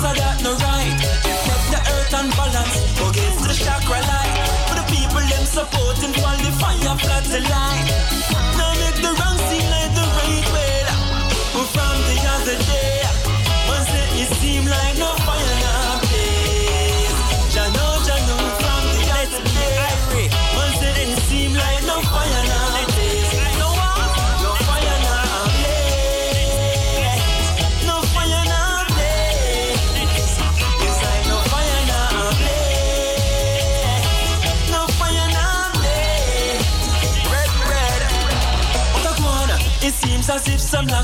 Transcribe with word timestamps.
so 0.00 0.12
that 0.14 0.42
no 0.42 0.56
right. 0.64 0.96
Make 1.48 1.66
the 1.72 1.80
earth 1.92 2.14
unbalance, 2.16 2.76
against 3.04 3.44
the 3.44 3.54
chakra 3.64 4.00
light. 4.00 4.32
For 4.68 4.76
the 4.80 4.86
people 4.88 5.24
them 5.32 5.44
supporting, 5.44 6.12
while 6.22 6.38
the 6.38 6.52
fire 6.56 6.96
flat 6.98 7.24
the 7.24 7.40
line. 7.52 8.19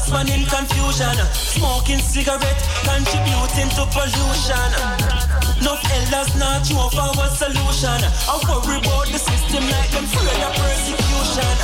Last 0.06 0.12
man 0.12 0.28
in 0.28 0.46
confusion. 0.46 1.16
Smoking 1.32 1.98
cigarette, 1.98 2.62
contributing 2.84 3.70
to 3.74 3.84
pollution. 3.90 4.70
No 5.62 5.74
elders 5.74 6.36
not 6.38 6.66
sure 6.66 6.90
for 6.90 7.10
what 7.16 7.32
solution. 7.32 8.00
I 8.28 8.34
worry 8.48 8.78
about 8.78 9.06
the 9.08 9.18
system 9.18 9.64
like 9.70 9.90
them 9.90 10.04
afraid 10.04 10.42
of 10.42 10.54
persecution. 10.54 11.56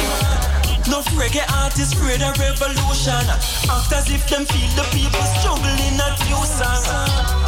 No 0.90 1.02
reggae 1.14 1.44
artists 1.62 1.94
afraid 1.94 2.22
of 2.22 2.38
revolution. 2.38 3.24
Act 3.70 3.92
as 3.92 4.10
if 4.10 4.26
them 4.28 4.44
feel 4.46 4.70
the 4.74 4.84
people 4.90 5.26
struggling 5.38 5.98
at 6.00 6.18
few 6.26 6.42
song. 6.44 6.82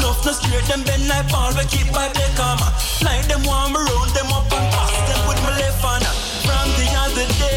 No 0.00 0.14
no 0.24 0.32
straight 0.32 0.64
them 0.64 0.82
bend 0.84 1.08
like 1.08 1.28
Paul 1.28 1.52
we 1.54 1.64
keep 1.66 1.90
by 1.92 2.08
Beckham. 2.08 2.60
Like 3.02 3.26
them 3.26 3.42
warm 3.44 3.74
around 3.74 4.10
them 4.14 4.30
up 4.32 4.46
and 4.52 4.66
pass 4.72 4.94
them 5.08 5.20
with 5.28 5.40
my 5.42 5.52
left 5.58 5.82
hand. 5.82 6.06
From 6.46 6.68
the 6.78 6.86
other 7.04 7.26
day, 7.40 7.53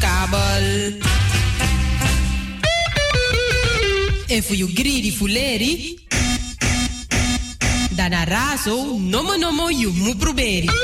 kabel. 0.00 0.92
En 4.26 4.42
voor 4.42 4.56
je 4.56 4.70
greedy 4.74 5.12
fuleri. 5.12 5.98
Dan 7.90 8.12
razo, 8.12 8.98
nomo 8.98 9.36
nomo, 9.36 9.68
je 9.70 9.90
moet 9.94 10.18
proberen. 10.18 10.74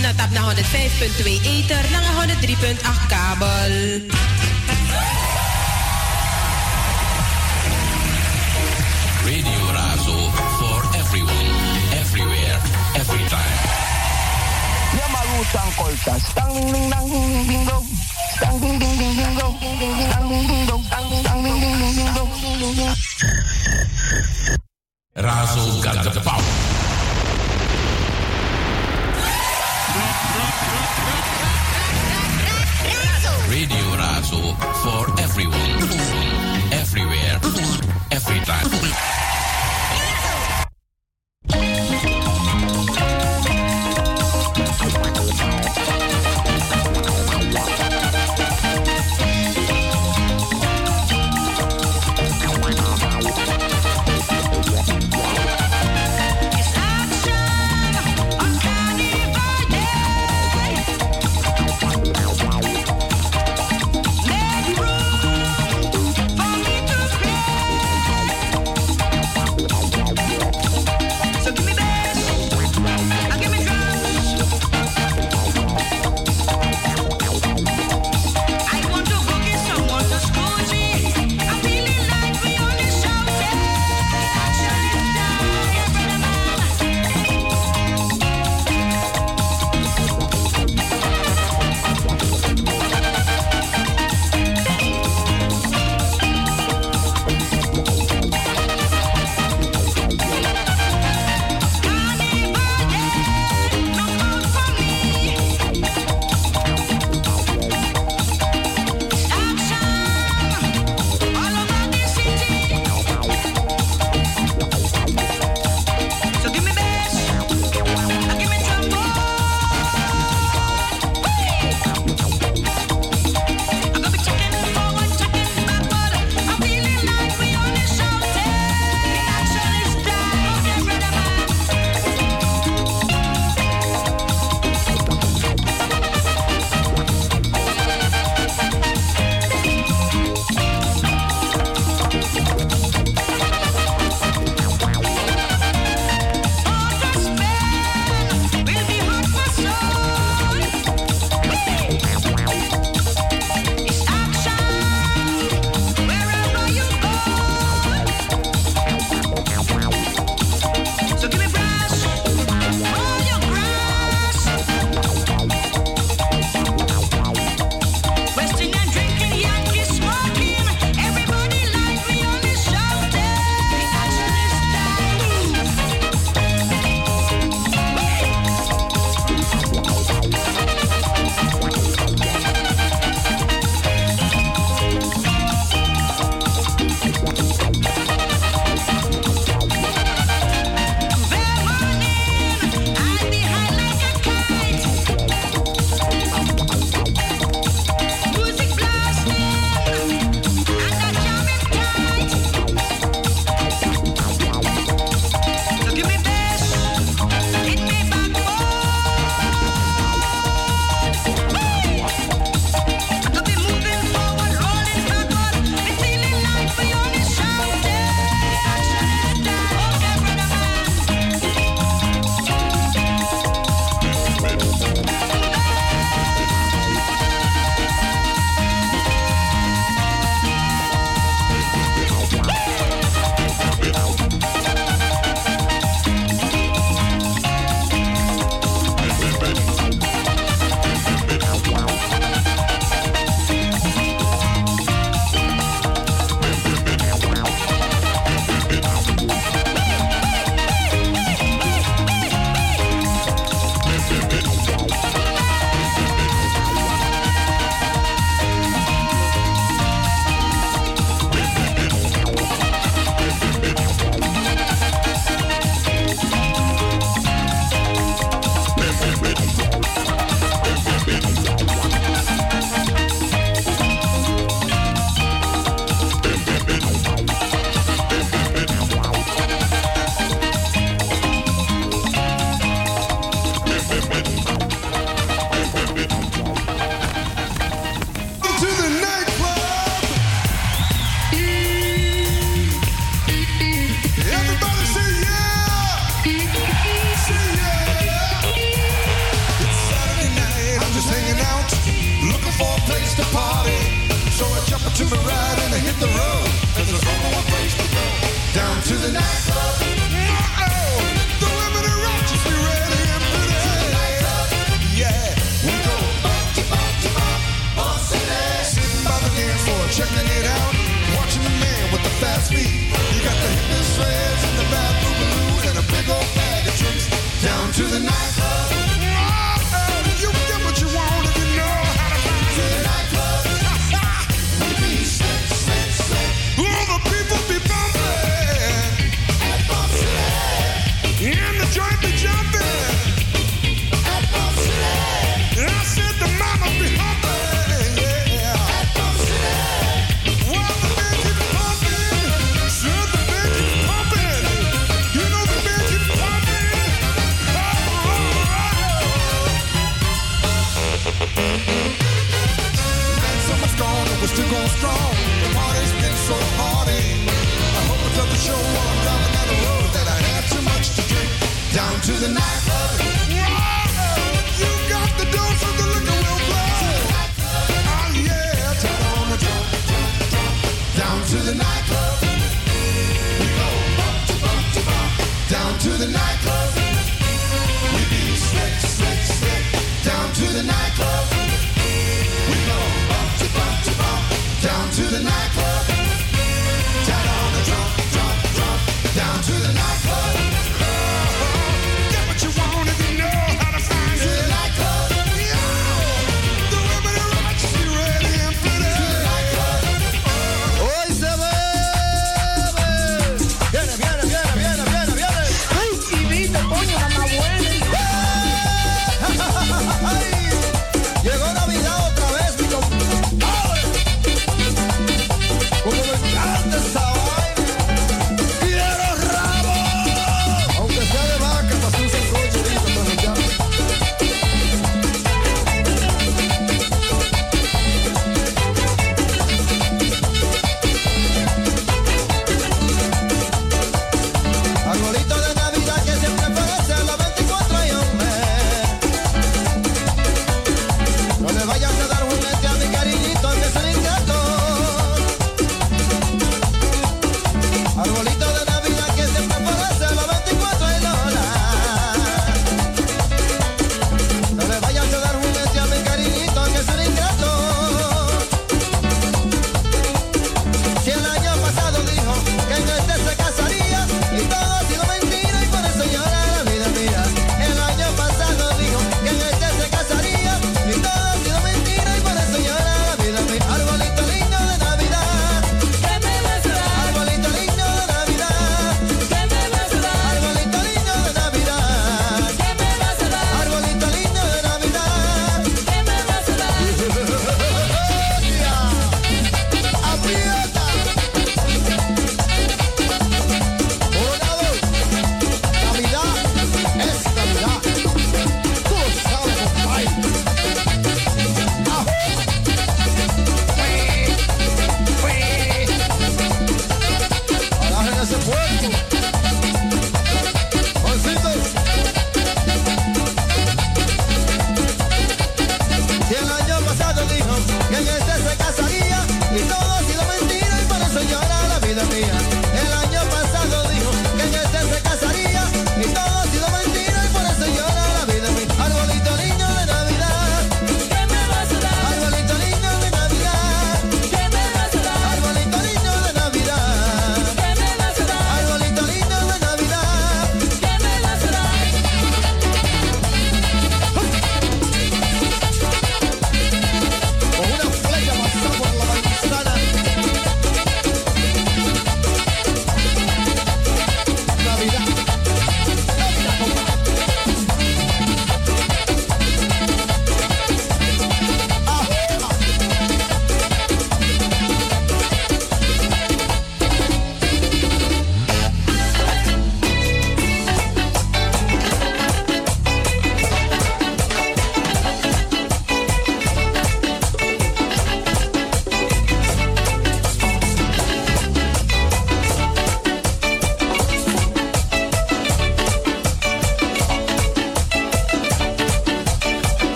Na 0.00 0.14
tap 0.14 0.30
naar 0.30 0.54
105.2 0.54 1.24
ether, 1.42 1.84
naar 1.90 2.28
103.8 2.28 3.06
kabel. 3.08 4.37
Yamaru 15.38 15.54
Sankolta, 15.54 16.18
stang 16.18 16.52
ding 16.52 16.72
ding 16.72 16.90
dang 16.90 17.06
ding 17.08 17.30
ding 17.30 17.46
ding 17.46 17.64
dong, 17.66 17.84
stang 18.34 18.58
ding 18.58 18.78
ding 18.78 18.98
ding 18.98 19.14
ding 19.14 19.38
dong, 19.38 19.54
stang 19.54 19.78
ding 19.78 20.46
ding 20.48 20.66
dong, 20.66 20.82
stang 20.82 21.08
ding 21.10 21.60
ding 21.60 21.78
ding 21.78 21.94
ding 21.94 22.10
dong. 22.14 22.30
Razo 25.14 25.82
got 25.82 26.02
the 26.12 26.20
power. 26.26 26.42
Radio 33.48 33.86
Razo 33.94 34.40
for 34.82 35.06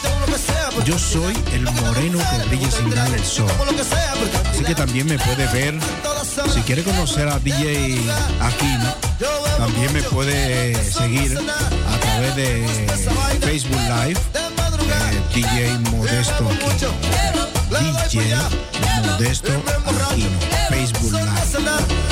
Yo 0.84 0.98
soy 0.98 1.36
el 1.52 1.62
moreno 1.62 2.18
que 2.18 2.48
brilla 2.48 2.70
sin 2.70 2.90
darle 2.90 3.18
el 3.18 3.24
sol. 3.24 3.50
Así 4.50 4.64
que 4.64 4.74
también 4.74 5.06
me 5.06 5.18
puede 5.18 5.46
ver 5.48 5.78
si 6.32 6.62
quiere 6.62 6.82
conocer 6.82 7.28
a 7.28 7.38
DJ 7.38 7.98
Aquino, 8.40 8.94
también 9.58 9.92
me 9.92 10.02
puede 10.02 10.74
seguir 10.82 11.36
a 11.36 11.98
través 11.98 12.36
de 12.36 12.66
Facebook 13.40 13.78
Live, 13.80 14.18
eh, 14.32 15.20
DJ 15.34 15.78
Modesto 15.90 16.48
Aquino. 16.48 16.90
DJ 18.10 18.34
Modesto 19.04 19.52
Aquino, 19.86 20.38
Facebook 20.70 21.12
Live. 21.12 22.11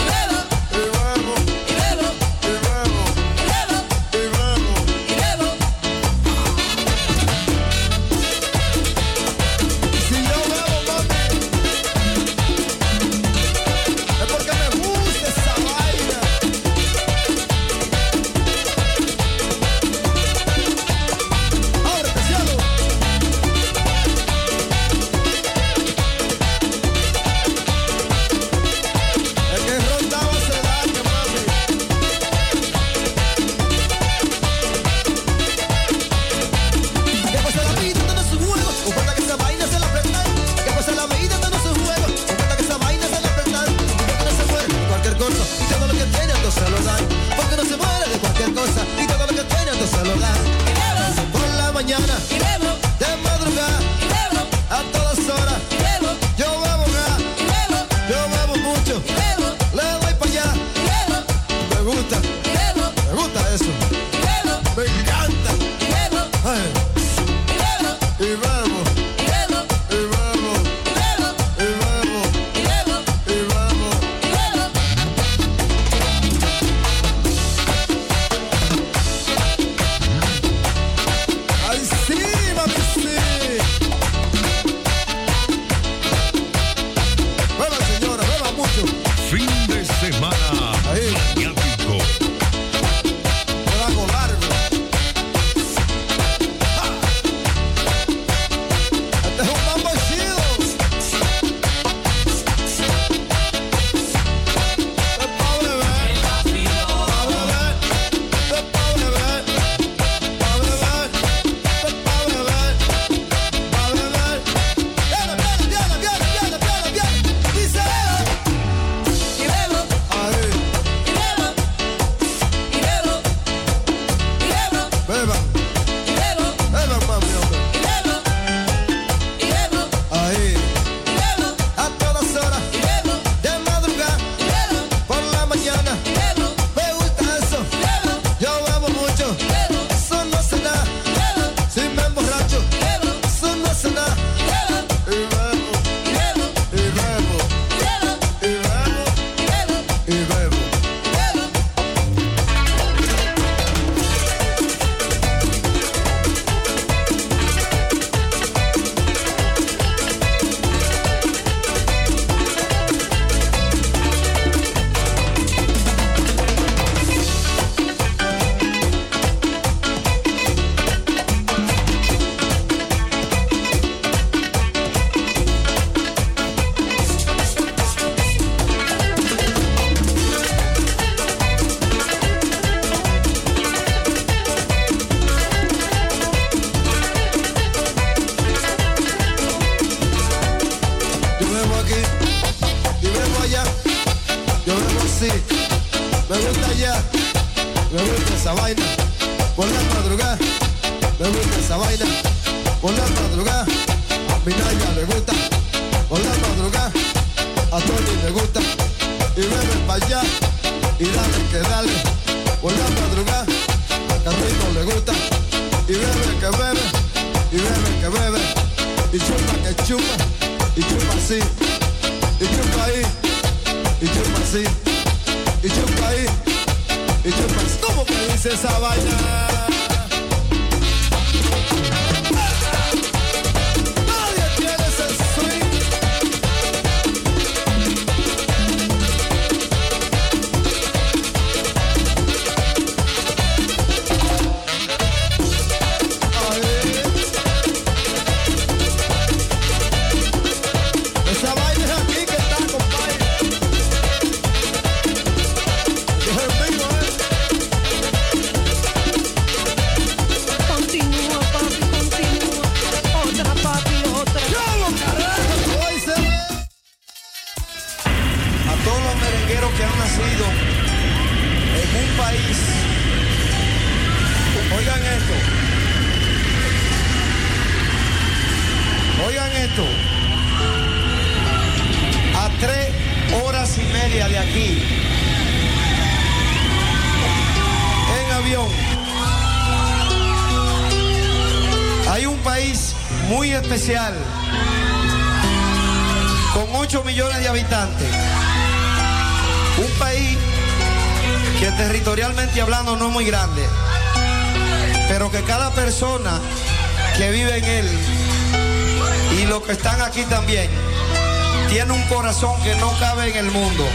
Que 312.63 312.75
no 312.77 312.91
cabe 312.99 313.31
en 313.31 313.37
el 313.37 313.51
mundo. 313.51 313.87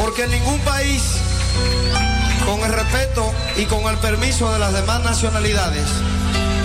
Porque 0.00 0.26
ningún 0.28 0.58
país, 0.60 1.02
con 2.46 2.60
el 2.60 2.72
respeto 2.72 3.32
y 3.56 3.64
con 3.64 3.82
el 3.84 3.96
permiso 3.98 4.52
de 4.52 4.58
las 4.58 4.72
demás 4.72 5.02
nacionalidades, 5.02 5.86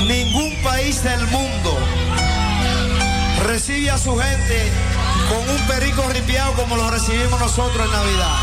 ningún 0.07 0.55
país 0.63 1.03
del 1.03 1.25
mundo 1.27 1.77
recibe 3.47 3.89
a 3.89 3.97
su 3.97 4.15
gente 4.17 4.71
con 5.29 5.49
un 5.49 5.61
perico 5.67 6.03
ripiado 6.09 6.53
como 6.53 6.75
lo 6.75 6.89
recibimos 6.91 7.39
nosotros 7.39 7.85
en 7.85 7.91
Navidad. 7.91 8.35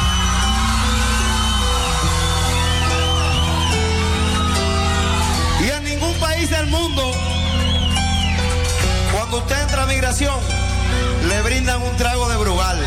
Y 5.64 5.70
en 5.70 5.84
ningún 5.84 6.14
país 6.14 6.50
del 6.50 6.66
mundo, 6.66 7.12
cuando 9.12 9.38
usted 9.38 9.60
entra 9.62 9.84
a 9.84 9.86
migración, 9.86 10.59
le 11.30 11.42
brindan 11.42 11.80
un 11.80 11.96
trago 11.96 12.28
de 12.28 12.36
Brugal. 12.36 12.78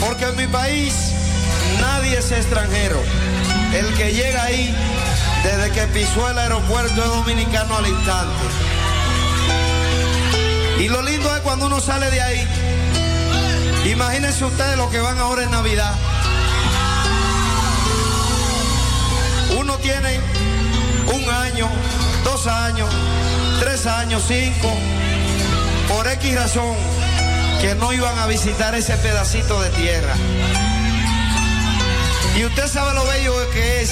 Porque 0.00 0.24
en 0.24 0.36
mi 0.36 0.46
país 0.46 0.94
nadie 1.80 2.18
es 2.18 2.30
extranjero. 2.30 3.02
El 3.74 3.92
que 3.94 4.12
llega 4.12 4.44
ahí, 4.44 4.72
desde 5.42 5.70
que 5.72 5.82
pisó 5.88 6.30
el 6.30 6.38
aeropuerto, 6.38 7.02
es 7.02 7.08
dominicano 7.08 7.76
al 7.76 7.86
instante. 7.88 8.44
Y 10.78 10.88
lo 10.88 11.02
lindo 11.02 11.34
es 11.34 11.40
cuando 11.40 11.66
uno 11.66 11.80
sale 11.80 12.08
de 12.08 12.22
ahí. 12.22 12.48
Imagínense 13.84 14.44
ustedes 14.44 14.76
lo 14.76 14.88
que 14.90 15.00
van 15.00 15.18
ahora 15.18 15.42
en 15.42 15.50
Navidad. 15.50 15.92
Uno 19.58 19.76
tiene 19.78 20.20
dos 22.24 22.46
años, 22.46 22.88
tres 23.60 23.86
años, 23.86 24.22
cinco, 24.26 24.72
por 25.88 26.06
X 26.06 26.34
razón, 26.34 26.76
que 27.60 27.74
no 27.74 27.92
iban 27.92 28.18
a 28.18 28.26
visitar 28.26 28.74
ese 28.74 28.96
pedacito 28.96 29.60
de 29.60 29.70
tierra. 29.70 30.14
Y 32.36 32.44
usted 32.44 32.68
sabe 32.68 32.94
lo 32.94 33.04
bello 33.06 33.34
que 33.52 33.82
es 33.82 33.90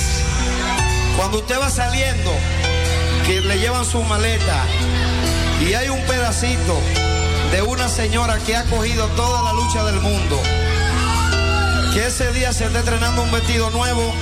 cuando 1.16 1.38
usted 1.38 1.58
va 1.58 1.70
saliendo, 1.70 2.30
que 3.26 3.40
le 3.40 3.58
llevan 3.58 3.84
su 3.84 4.02
maleta 4.02 4.62
y 5.60 5.74
hay 5.74 5.88
un 5.88 6.00
pedacito 6.02 6.80
de 7.50 7.62
una 7.62 7.88
señora 7.88 8.38
que 8.38 8.54
ha 8.56 8.64
cogido 8.64 9.06
toda 9.08 9.42
la 9.42 9.52
lucha 9.52 9.84
del 9.84 10.00
mundo, 10.00 10.40
que 11.92 12.06
ese 12.06 12.30
día 12.32 12.52
se 12.52 12.66
está 12.66 12.80
estrenando 12.80 13.22
un 13.22 13.32
vestido 13.32 13.70
nuevo 13.70 14.12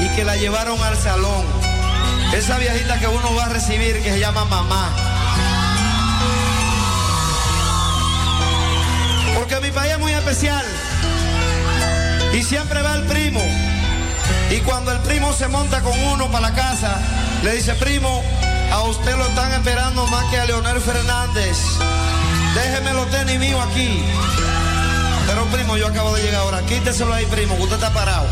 y 0.00 0.08
que 0.14 0.24
la 0.24 0.36
llevaron 0.36 0.80
al 0.82 0.96
salón. 0.96 1.63
Esa 2.34 2.58
viejita 2.58 2.98
que 2.98 3.06
uno 3.06 3.32
va 3.36 3.44
a 3.44 3.48
recibir 3.48 4.02
que 4.02 4.10
se 4.10 4.18
llama 4.18 4.44
mamá. 4.44 4.90
Porque 9.36 9.60
mi 9.60 9.70
país 9.70 9.92
es 9.92 9.98
muy 10.00 10.12
especial. 10.12 10.64
Y 12.32 12.42
siempre 12.42 12.82
va 12.82 12.96
el 12.96 13.02
primo. 13.04 13.40
Y 14.50 14.58
cuando 14.62 14.90
el 14.90 14.98
primo 15.00 15.32
se 15.32 15.46
monta 15.46 15.80
con 15.82 15.96
uno 15.96 16.28
para 16.32 16.48
la 16.48 16.54
casa, 16.54 16.98
le 17.44 17.52
dice, 17.52 17.72
primo, 17.74 18.20
a 18.72 18.82
usted 18.82 19.16
lo 19.16 19.26
están 19.26 19.52
esperando 19.52 20.04
más 20.08 20.24
que 20.26 20.38
a 20.40 20.44
Leonel 20.44 20.80
Fernández. 20.80 21.56
Déjeme 22.54 22.94
los 22.94 23.08
tenis 23.10 23.38
mío 23.38 23.62
aquí. 23.62 24.02
Pero 25.28 25.44
primo, 25.46 25.76
yo 25.76 25.86
acabo 25.86 26.16
de 26.16 26.22
llegar 26.22 26.40
ahora. 26.40 26.62
Quíteselo 26.62 27.14
ahí, 27.14 27.26
primo, 27.26 27.56
que 27.56 27.62
usted 27.62 27.76
está 27.76 27.92
parado. 27.92 28.26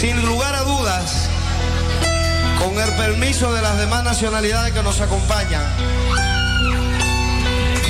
Sin 0.00 0.24
lugar 0.24 0.54
a 0.54 0.62
dudas, 0.62 1.28
con 2.58 2.78
el 2.78 2.90
permiso 2.96 3.52
de 3.52 3.62
las 3.62 3.78
demás 3.78 4.04
nacionalidades 4.04 4.72
que 4.72 4.82
nos 4.82 5.00
acompañan, 5.00 5.62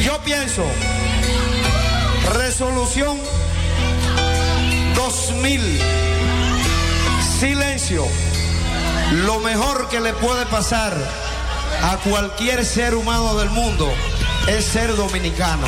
yo 0.03 0.19
pienso, 0.21 0.65
resolución 2.35 3.19
2000, 4.95 5.81
silencio, 7.41 8.05
lo 9.25 9.41
mejor 9.41 9.89
que 9.89 10.01
le 10.01 10.13
puede 10.15 10.47
pasar 10.47 10.95
a 11.83 11.97
cualquier 11.99 12.65
ser 12.65 12.95
humano 12.95 13.37
del 13.37 13.51
mundo 13.51 13.93
es 14.47 14.65
ser 14.65 14.95
dominicano. 14.97 15.67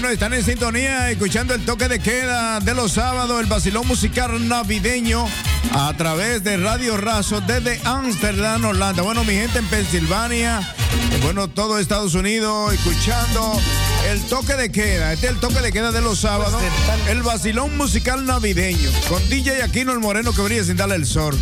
Bueno, 0.00 0.14
están 0.14 0.32
en 0.32 0.42
sintonía 0.42 1.10
escuchando 1.10 1.52
el 1.52 1.62
toque 1.66 1.86
de 1.86 1.98
queda 1.98 2.58
de 2.60 2.74
los 2.74 2.92
sábados, 2.92 3.38
el 3.38 3.44
vacilón 3.44 3.86
musical 3.86 4.48
navideño 4.48 5.26
a 5.74 5.92
través 5.92 6.42
de 6.42 6.56
Radio 6.56 6.96
Razo 6.96 7.42
desde 7.42 7.78
Amsterdam, 7.84 8.64
Holanda. 8.64 9.02
Bueno, 9.02 9.24
mi 9.24 9.34
gente 9.34 9.58
en 9.58 9.66
Pensilvania, 9.66 10.60
eh, 10.60 11.20
bueno, 11.22 11.48
todo 11.48 11.78
Estados 11.78 12.14
Unidos 12.14 12.72
escuchando 12.72 13.60
el 14.08 14.22
toque 14.22 14.54
de 14.54 14.72
queda. 14.72 15.12
Este 15.12 15.26
es 15.26 15.34
el 15.34 15.38
toque 15.38 15.60
de 15.60 15.70
queda 15.70 15.92
de 15.92 16.00
los 16.00 16.20
sábados, 16.20 16.62
el 17.10 17.22
vacilón 17.22 17.76
musical 17.76 18.24
navideño 18.24 18.88
con 19.06 19.28
DJ 19.28 19.62
Aquino 19.62 19.92
el 19.92 19.98
Moreno 19.98 20.32
que 20.32 20.40
brilla 20.40 20.64
sin 20.64 20.78
darle 20.78 20.94
el 20.94 21.04
sol. 21.04 21.38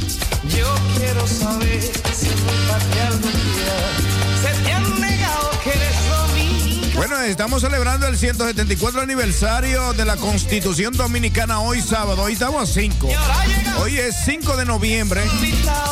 Yo 0.48 0.74
quiero 0.96 1.24
saber 1.28 1.80
si 2.12 2.26
Bueno, 6.98 7.20
estamos 7.20 7.62
celebrando 7.62 8.08
el 8.08 8.18
174 8.18 9.00
aniversario 9.00 9.92
de 9.92 10.04
la 10.04 10.16
Constitución 10.16 10.92
Dominicana 10.96 11.60
hoy 11.60 11.80
sábado. 11.80 12.22
Hoy 12.22 12.32
estamos 12.32 12.68
a 12.68 12.72
5. 12.72 13.08
Hoy 13.80 13.98
es 13.98 14.16
5 14.24 14.56
de 14.56 14.64
noviembre, 14.64 15.22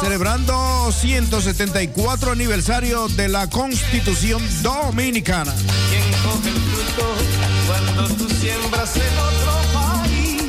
celebrando 0.00 0.90
174 0.90 2.32
aniversario 2.32 3.06
de 3.06 3.28
la 3.28 3.48
Constitución 3.48 4.42
Dominicana. 4.64 5.54
Quien 5.54 6.02
coge 6.24 6.48
el 6.48 6.60
fruto 6.60 7.14
cuando 7.68 8.14
tú 8.16 8.28
siembras 8.40 8.96
en 8.96 9.16
otro 9.16 9.52
país 9.72 10.42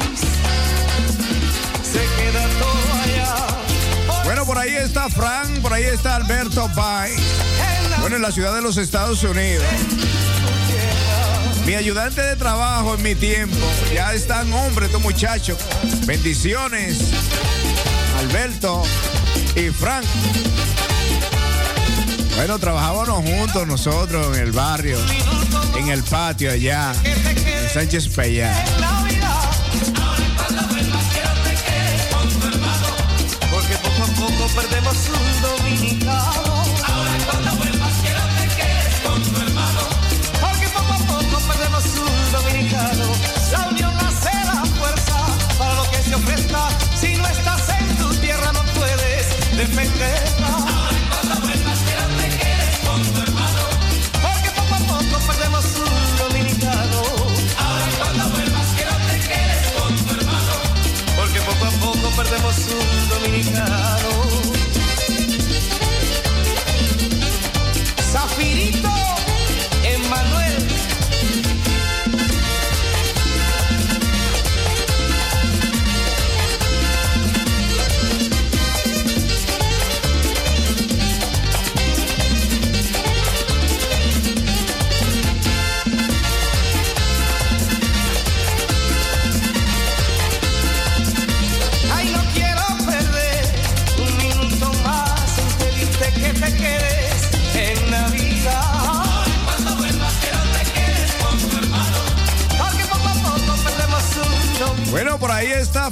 se 1.84 2.00
queda 2.00 2.48
todo 2.58 2.94
allá. 3.04 4.24
Bueno, 4.24 4.44
por 4.44 4.58
ahí 4.58 4.76
está 4.76 5.08
Frank, 5.08 5.60
por 5.62 5.72
ahí 5.72 5.84
está 5.84 6.16
Alberto 6.16 6.68
Bay. 6.76 7.14
Bueno, 8.00 8.16
en 8.16 8.24
la 8.24 8.32
ciudad 8.32 8.56
de 8.56 8.64
los 8.64 8.78
Estados 8.78 9.22
Unidos. 9.24 9.64
Mi 11.68 11.76
ayudante 11.76 12.22
de 12.22 12.38
trabajo 12.38 12.96
en 12.96 13.04
mi 13.04 13.14
tiempo. 13.14 13.58
Ya 13.94 14.14
están 14.14 14.52
hombres 14.54 14.88
estos 14.88 15.02
muchachos. 15.02 15.58
Bendiciones. 16.06 16.98
Alberto 18.20 18.84
y 19.54 19.70
Frank. 19.72 20.06
Bueno, 22.38 22.58
trabajábamos 22.58 23.22
juntos 23.22 23.68
nosotros 23.68 24.38
en 24.38 24.44
el 24.44 24.54
barrio, 24.54 24.98
en 25.78 25.90
el 25.90 26.04
patio 26.04 26.52
allá, 26.52 26.94
en 27.04 27.70
Sánchez 27.70 28.08
Payá. 28.16 28.64
Porque 33.52 33.76
poco 33.76 34.04
a 34.04 34.16
poco 34.16 34.48
perdemos 34.56 34.96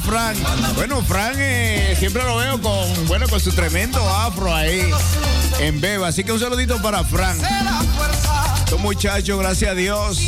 Frank. 0.05 0.37
Bueno, 0.75 1.01
Frank 1.01 1.35
eh, 1.37 1.95
siempre 1.99 2.23
lo 2.23 2.37
veo 2.37 2.61
con, 2.61 3.07
bueno, 3.07 3.27
con 3.27 3.39
su 3.39 3.51
tremendo 3.51 3.99
afro 4.09 4.53
ahí 4.53 4.91
en 5.59 5.81
Beba. 5.81 6.07
Así 6.07 6.23
que 6.23 6.31
un 6.31 6.39
saludito 6.39 6.81
para 6.81 7.03
Frank. 7.03 7.41
Estos 8.59 8.79
muchachos, 8.79 9.39
gracias 9.39 9.71
a 9.71 9.75
Dios. 9.75 10.19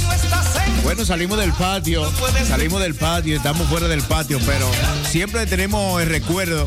Bueno, 0.84 1.06
salimos 1.06 1.38
del 1.38 1.54
patio, 1.54 2.10
salimos 2.48 2.82
del 2.82 2.96
patio, 2.96 3.36
estamos 3.36 3.68
fuera 3.68 3.88
del 3.88 4.02
patio, 4.04 4.40
pero 4.46 4.70
siempre 5.10 5.46
tenemos 5.46 6.02
el 6.02 6.08
recuerdo 6.08 6.66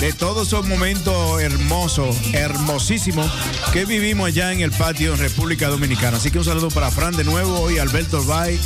de 0.00 0.12
todos 0.12 0.48
esos 0.48 0.66
momentos 0.66 1.40
hermosos, 1.40 2.16
hermosísimos 2.32 3.30
que 3.72 3.84
vivimos 3.84 4.26
allá 4.26 4.52
en 4.52 4.60
el 4.60 4.70
patio 4.70 5.14
en 5.14 5.18
República 5.18 5.68
Dominicana. 5.68 6.16
Así 6.16 6.30
que 6.30 6.38
un 6.38 6.44
saludo 6.44 6.68
para 6.68 6.90
Fran 6.90 7.16
de 7.16 7.24
nuevo 7.24 7.70
y 7.70 7.78
Alberto 7.78 8.22
Bay 8.24 8.60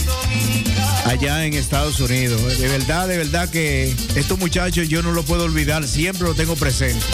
allá 1.08 1.46
en 1.46 1.54
Estados 1.54 2.00
Unidos. 2.00 2.58
De 2.58 2.68
verdad, 2.68 3.08
de 3.08 3.16
verdad 3.16 3.48
que 3.48 3.94
estos 4.14 4.38
muchachos 4.38 4.88
yo 4.88 5.02
no 5.02 5.12
lo 5.12 5.22
puedo 5.22 5.44
olvidar, 5.44 5.86
siempre 5.86 6.28
lo 6.28 6.34
tengo 6.34 6.54
presente. 6.54 7.04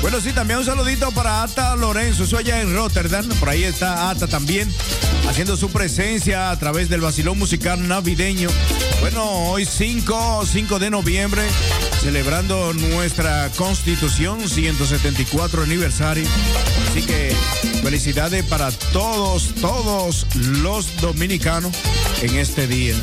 Bueno, 0.00 0.20
sí, 0.20 0.32
también 0.32 0.58
un 0.58 0.64
saludito 0.64 1.10
para 1.12 1.42
Ata 1.42 1.76
Lorenzo, 1.76 2.24
eso 2.24 2.38
allá 2.38 2.60
en 2.60 2.74
Rotterdam. 2.74 3.26
Por 3.40 3.48
ahí 3.48 3.64
está 3.64 4.10
Ata 4.10 4.26
también, 4.26 4.72
haciendo 5.28 5.56
su 5.56 5.70
presencia 5.70 6.50
a 6.50 6.58
través 6.58 6.88
del 6.88 7.00
vacilón 7.00 7.38
musical 7.38 7.86
navideño. 7.86 8.48
Bueno, 9.00 9.24
hoy 9.50 9.64
5, 9.64 10.44
5 10.46 10.78
de 10.78 10.90
noviembre, 10.90 11.42
celebrando 12.00 12.72
nuestra 12.72 13.50
constitución, 13.56 14.48
174 14.48 15.62
aniversario. 15.62 16.26
Así 16.88 17.02
que 17.02 17.34
felicidades 17.82 18.44
para 18.44 18.70
todos, 18.92 19.54
todos 19.60 20.26
los 20.62 21.00
dominicanos 21.00 21.72
en 22.22 22.36
este 22.36 22.66
día. 22.66 22.94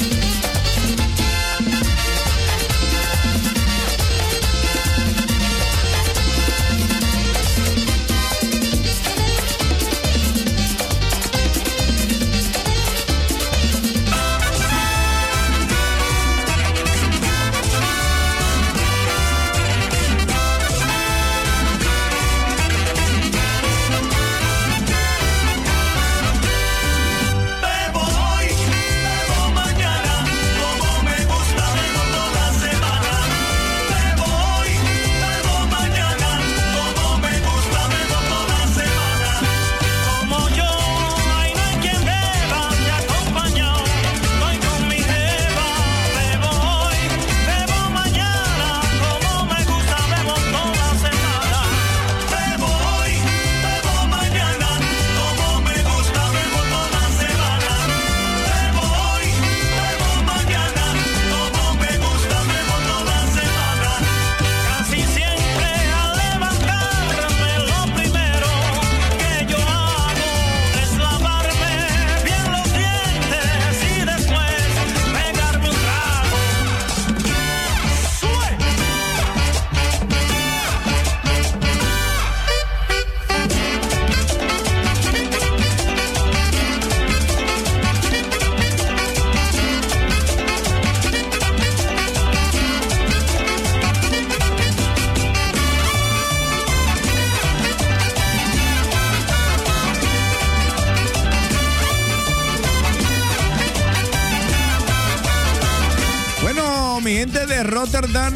Rotterdam, 107.94 108.34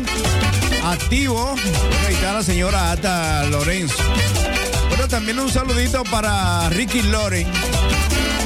activo. 0.83 1.55
Ahí 2.05 2.13
está 2.13 2.31
la 2.31 2.43
señora 2.43 2.91
Ata 2.91 3.43
Lorenzo. 3.45 3.95
Bueno, 4.89 5.07
también 5.07 5.39
un 5.39 5.49
saludito 5.49 6.03
para 6.03 6.69
Ricky 6.69 7.01
Loren. 7.01 7.47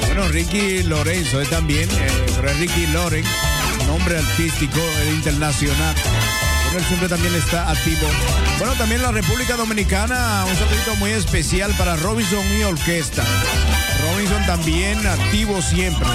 Bueno, 0.05 0.30
Ricky 0.30 0.84
Lorenzo 0.84 1.41
es 1.41 1.49
también, 1.49 1.89
eh, 1.91 2.07
pero 2.38 2.49
es 2.49 2.59
Ricky 2.59 2.88
Loren, 2.88 3.26
nombre 3.88 4.20
artístico, 4.20 4.80
internacional. 5.09 5.95
Bueno, 6.64 6.80
él 6.80 6.86
siempre 6.86 7.09
también 7.09 7.36
está 7.36 7.70
activo. 7.70 8.07
Bueno, 8.57 8.74
también 8.76 9.01
la 9.01 9.12
República 9.12 9.57
Dominicana, 9.57 10.45
un 10.47 10.55
saludito 10.55 10.95
muy 10.95 11.12
especial 11.12 11.74
para 11.78 11.97
Robinson 11.97 12.45
y 12.57 12.64
Orquesta. 12.64 13.24
Robinson 14.14 14.45
también 14.45 15.05
activo 15.05 15.62
siempre. 15.62 16.07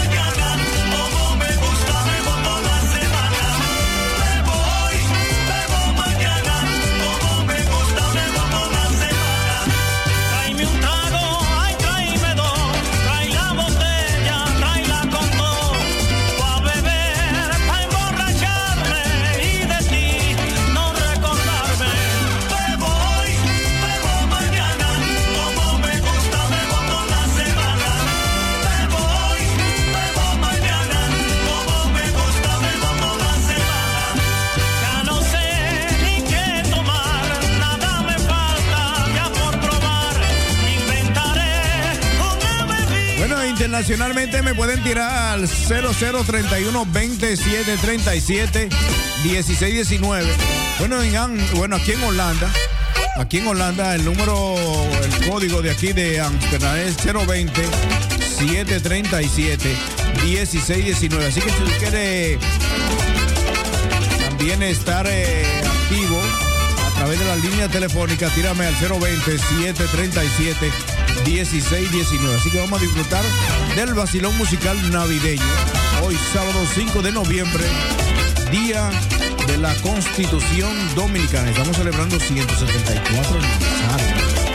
Internacionalmente 43.76 44.40
me 44.40 44.54
pueden 44.54 44.82
tirar 44.82 45.34
al 45.34 45.46
0031 45.46 46.86
27 46.86 47.76
37 47.76 48.68
16 49.22 49.74
19. 49.74 50.26
Bueno, 50.78 51.02
en 51.02 51.46
bueno, 51.56 51.76
aquí 51.76 51.92
en 51.92 52.02
Holanda, 52.02 52.50
aquí 53.18 53.36
en 53.36 53.48
Holanda 53.48 53.94
el 53.94 54.02
número, 54.02 54.54
el 55.02 55.28
código 55.28 55.60
de 55.60 55.72
aquí 55.72 55.92
de 55.92 56.18
Amsterdam 56.22 56.74
es 56.78 56.96
020 57.04 57.62
737 58.38 59.76
16 60.24 60.84
19. 60.84 61.26
Así 61.26 61.40
que 61.42 61.50
si 61.50 61.62
usted 61.62 61.78
quiere 61.78 62.38
también 64.26 64.62
estar 64.62 65.06
eh, 65.06 65.44
activo 65.66 66.18
a 66.86 66.94
través 66.94 67.18
de 67.18 67.24
la 67.26 67.36
línea 67.36 67.68
telefónica, 67.68 68.30
tírame 68.30 68.64
al 68.64 68.74
020-737-1619. 71.24 72.34
Así 72.36 72.50
que 72.50 72.58
vamos 72.58 72.80
a 72.80 72.82
disfrutar 72.82 73.24
del 73.74 73.94
vacilón 73.94 74.36
musical 74.36 74.76
navideño. 74.90 75.42
Hoy 76.02 76.16
sábado 76.32 76.64
5 76.74 77.02
de 77.02 77.12
noviembre, 77.12 77.64
día 78.50 78.90
de 79.46 79.58
la 79.58 79.74
Constitución 79.76 80.72
Dominicana. 80.94 81.50
Estamos 81.50 81.76
celebrando 81.76 82.18
174 82.18 83.38
aniversario. 83.38 84.45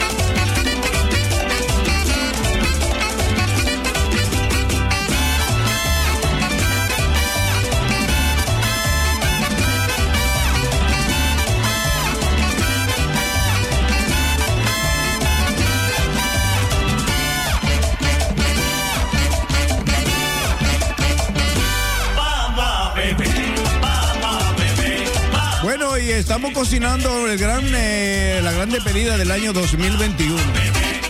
Estamos 26.22 26.51
cocinando 26.53 27.28
el 27.28 27.38
gran, 27.39 27.63
eh, 27.74 28.41
la 28.43 28.51
gran 28.51 28.69
despedida 28.69 29.17
del 29.17 29.32
año 29.32 29.53
2021. 29.53 30.38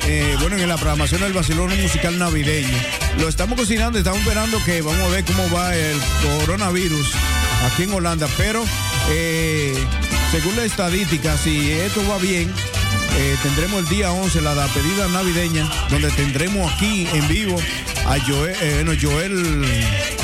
Eh, 0.07 0.37
bueno, 0.39 0.55
en 0.55 0.69
la 0.69 0.77
programación 0.77 1.19
del 1.19 1.33
Barcelona 1.33 1.75
Musical 1.75 2.17
Navideño. 2.17 2.77
Lo 3.19 3.27
estamos 3.27 3.59
cocinando, 3.59 3.99
estamos 3.99 4.21
esperando 4.21 4.63
que 4.63 4.81
vamos 4.81 5.01
a 5.01 5.09
ver 5.09 5.25
cómo 5.25 5.49
va 5.49 5.75
el 5.75 5.97
coronavirus 6.39 7.11
aquí 7.65 7.83
en 7.83 7.93
Holanda. 7.93 8.27
Pero 8.37 8.63
eh, 9.09 9.75
según 10.31 10.55
la 10.55 10.63
estadística, 10.63 11.37
si 11.37 11.71
esto 11.71 12.01
va 12.09 12.17
bien, 12.17 12.49
tendremos 13.43 13.81
el 13.81 13.89
día 13.89 14.13
11 14.13 14.41
la 14.41 14.55
despedida 14.55 15.09
navideña, 15.09 15.69
donde 15.89 16.09
tendremos 16.11 16.71
aquí 16.71 17.07
en 17.13 17.27
vivo 17.27 17.57
a 18.05 18.17
Joel, 18.19 18.55
eh, 18.61 18.97
Joel, 18.99 19.65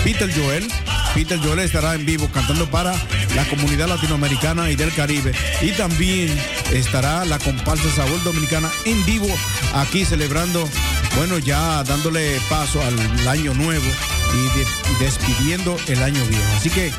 Peter 0.04 0.32
Joel. 0.34 0.68
Peter 1.14 1.40
Joel 1.40 1.60
estará 1.60 1.96
en 1.96 2.06
vivo 2.06 2.30
cantando 2.32 2.70
para 2.70 2.94
la 3.36 3.46
comunidad 3.46 3.88
latinoamericana 3.88 4.70
y 4.72 4.76
del 4.76 4.94
Caribe. 4.94 5.32
Y 5.62 5.72
también 5.72 6.36
estará 6.72 7.26
la 7.26 7.40
comparsa 7.40 7.90
Sabor 7.96 8.24
Dominicana 8.24 8.70
en 8.86 9.04
vivo 9.06 9.28
aquí 9.74 10.06
celebrando, 10.06 10.68
bueno, 11.16 11.38
ya 11.40 11.84
dándole 11.84 12.40
paso 12.50 12.82
al 12.84 13.28
año 13.28 13.54
nuevo 13.54 13.86
y, 13.86 14.58
de- 14.60 14.68
y 14.92 15.04
despidiendo 15.04 15.78
el 15.88 16.02
año 16.04 16.24
viejo. 16.26 16.44
Así 16.58 16.70
que 16.70 16.92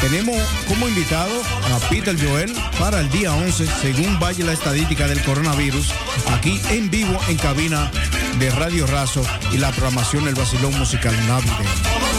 tenemos 0.00 0.36
como 0.68 0.86
invitado 0.88 1.32
a 1.74 1.78
Peter 1.90 2.16
Joel 2.22 2.52
para 2.78 3.00
el 3.00 3.10
día 3.10 3.32
11, 3.34 3.66
según 3.82 4.18
vaya 4.20 4.44
la 4.44 4.52
estadística 4.52 5.06
del 5.08 5.20
coronavirus, 5.24 5.88
aquí 6.32 6.60
en 6.70 6.88
vivo 6.90 7.18
en 7.28 7.36
cabina 7.36 7.90
de 8.38 8.50
Radio 8.50 8.86
Razo 8.86 9.22
y 9.52 9.56
la 9.58 9.70
programación 9.72 10.24
del 10.24 10.36
Basilón 10.36 10.78
Musical 10.78 11.14
Navideño. 11.26 12.17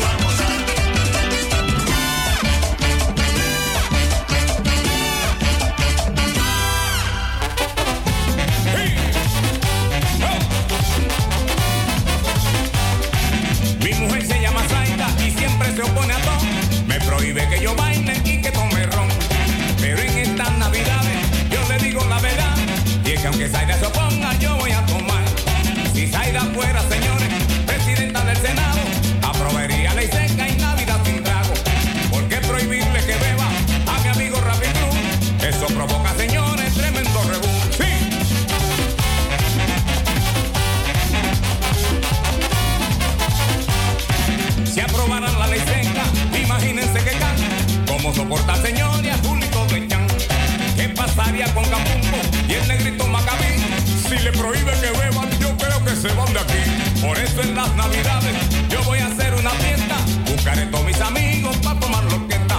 Que 54.82 54.91
beban, 54.99 55.30
yo 55.39 55.55
creo 55.57 55.86
que 55.86 55.95
se 55.95 56.07
van 56.13 56.34
de 56.34 56.39
aquí. 56.39 57.01
Por 57.01 57.17
eso 57.17 57.41
en 57.41 57.55
las 57.55 57.76
navidades 57.76 58.36
yo 58.70 58.84
voy 58.84 58.99
a 58.99 59.07
hacer 59.07 59.34
una 59.34 59.51
fiesta. 59.51 59.95
Buscaré 60.30 60.65
todos 60.67 60.86
mis 60.86 60.99
amigos 61.01 61.57
para 61.57 61.80
tomar 61.80 62.03
lo 62.05 62.28
que 62.28 62.36
está. 62.36 62.57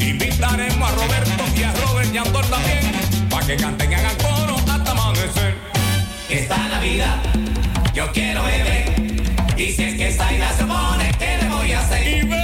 Invitaremos 0.00 0.90
a 0.90 0.94
Roberto 0.94 1.44
y 1.56 1.62
a 1.62 1.72
Robert 1.72 2.14
y 2.14 2.18
a 2.18 2.22
Andor 2.22 2.46
también, 2.46 2.92
para 3.30 3.46
que 3.46 3.56
canten 3.56 3.92
y 3.92 3.94
hagan 3.94 4.16
coro 4.16 4.56
hasta 4.56 4.90
amanecer. 4.90 5.56
Esta 6.28 6.56
Navidad 6.68 7.18
yo 7.94 8.10
quiero 8.12 8.42
beber 8.44 8.94
y 9.56 9.72
si 9.72 9.82
es 9.82 9.96
que 9.96 10.12
Zaida 10.12 10.52
se 10.56 10.64
pone, 10.64 11.12
¿qué 11.18 11.38
le 11.40 11.48
voy 11.48 11.72
a 11.72 11.80
hacer? 11.80 12.41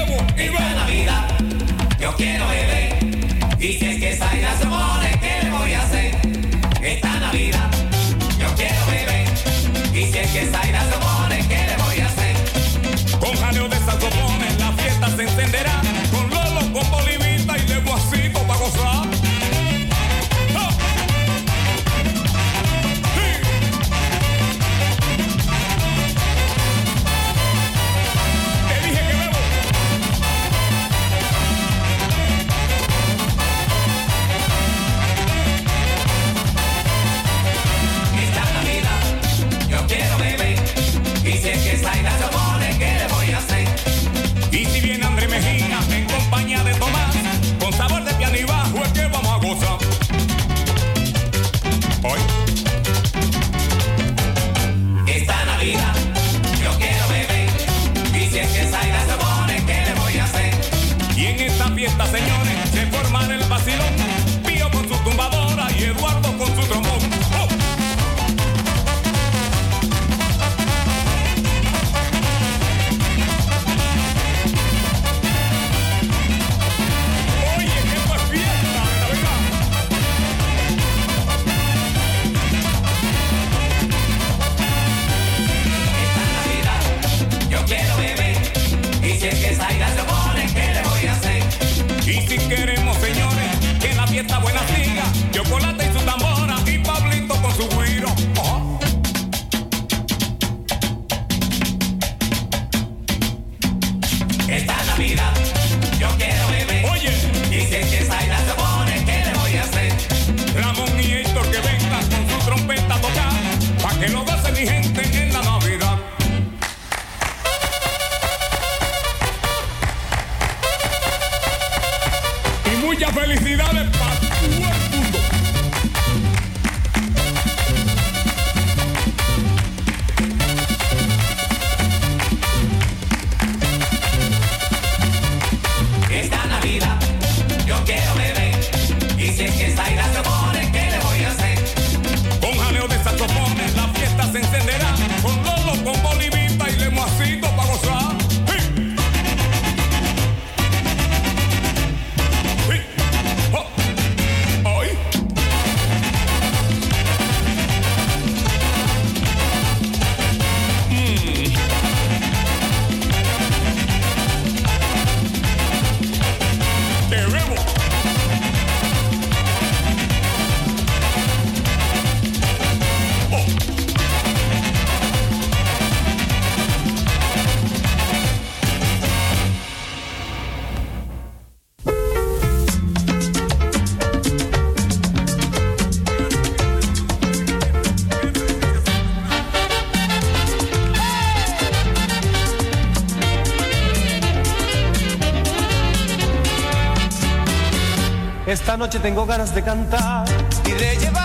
Noche 198.79 199.01
tengo 199.01 199.27
ganas 199.27 199.55
de 199.55 199.63
cantar. 199.63 200.25
Y 200.65 200.71
de 200.71 200.97
llevarle 200.97 201.18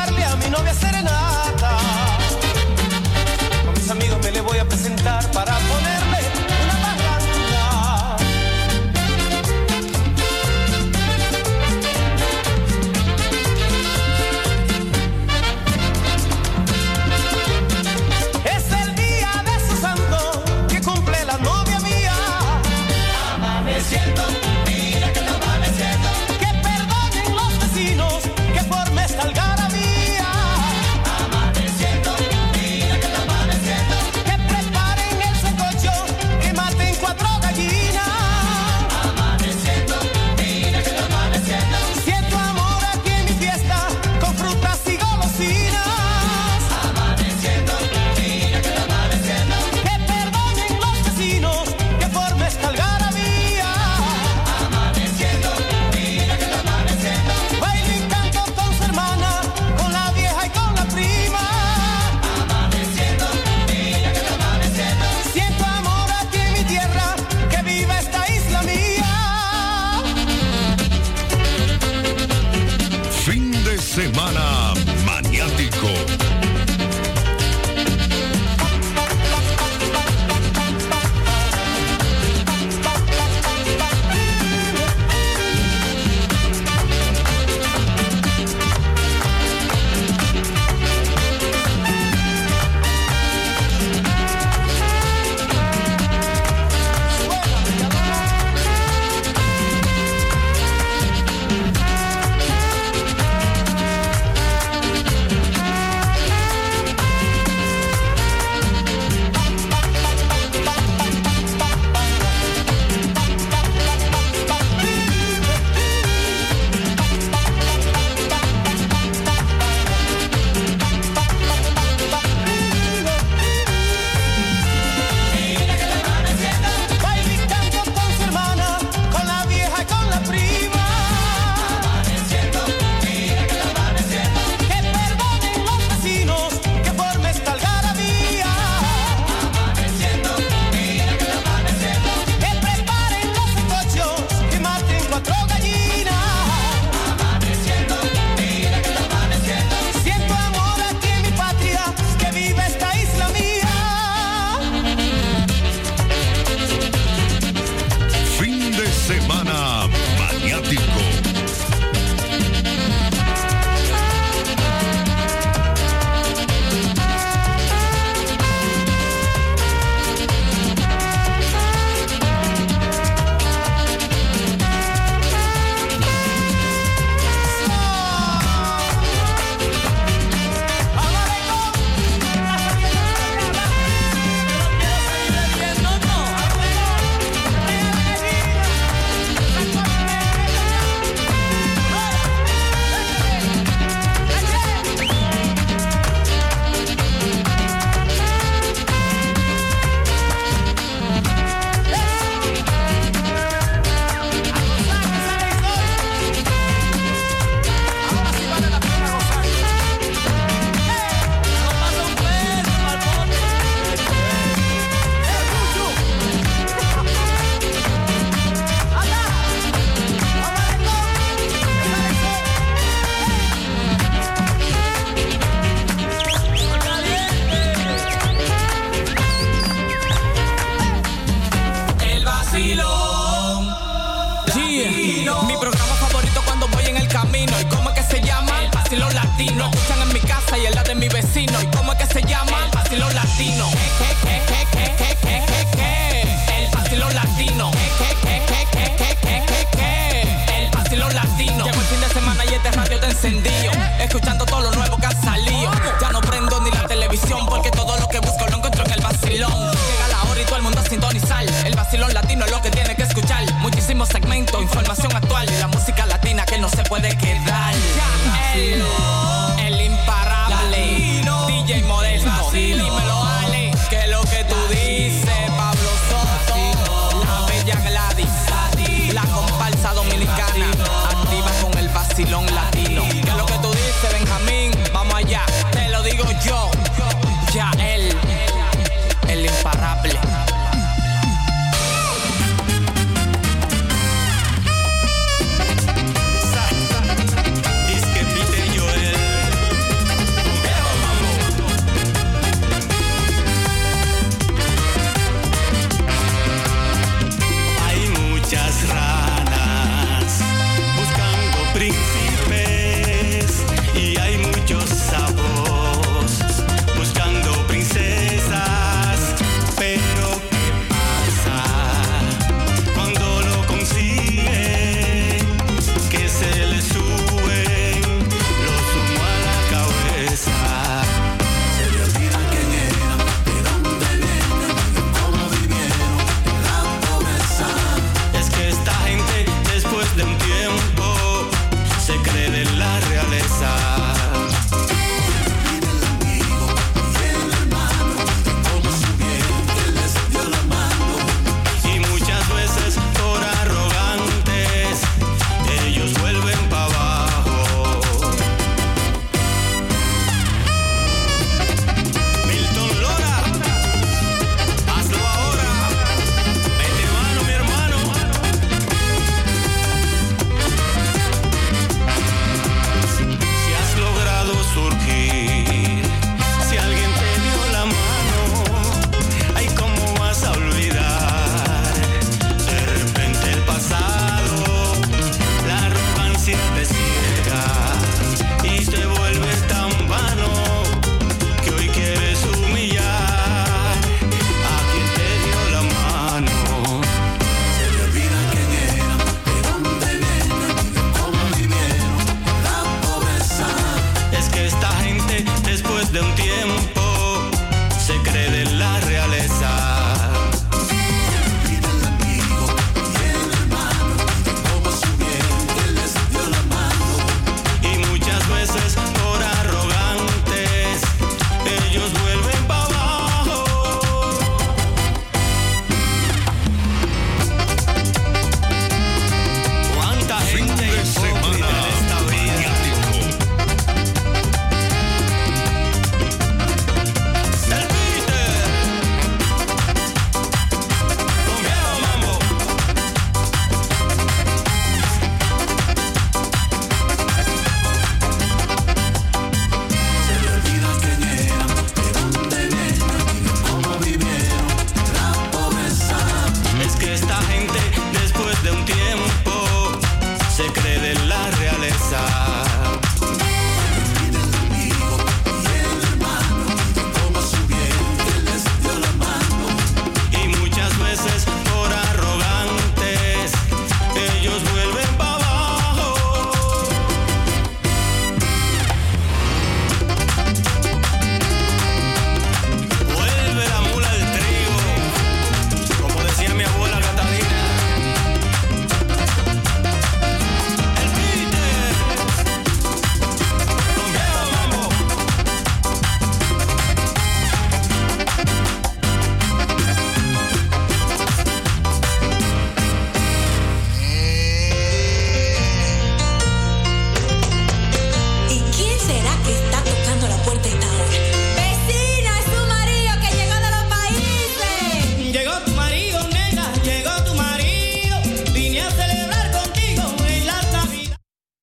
semana 73.84 74.74